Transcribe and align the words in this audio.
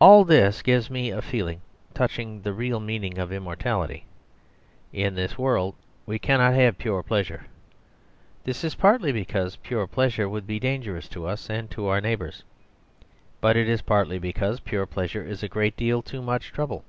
All 0.00 0.22
this 0.24 0.62
gives 0.62 0.88
me 0.88 1.10
a 1.10 1.20
feeling 1.20 1.62
touching 1.94 2.42
the 2.42 2.52
real 2.52 2.78
meaning 2.78 3.18
of 3.18 3.32
immortality. 3.32 4.06
In 4.92 5.16
this 5.16 5.36
world 5.36 5.74
we 6.06 6.20
cannot 6.20 6.54
have 6.54 6.78
pure 6.78 7.02
pleasure. 7.02 7.46
This 8.44 8.62
is 8.62 8.76
partly 8.76 9.10
because 9.10 9.56
pure 9.56 9.88
pleasure 9.88 10.28
would 10.28 10.46
be 10.46 10.60
dangerous 10.60 11.08
to 11.08 11.26
us 11.26 11.50
and 11.50 11.68
to 11.72 11.88
our 11.88 12.00
neighbours. 12.00 12.44
But 13.40 13.56
it 13.56 13.68
is 13.68 13.82
partly 13.82 14.20
because 14.20 14.60
pure 14.60 14.86
pleasure 14.86 15.24
is 15.24 15.42
a 15.42 15.48
great 15.48 15.76
deal 15.76 16.02
too 16.02 16.22
much 16.22 16.52
trouble. 16.52 16.84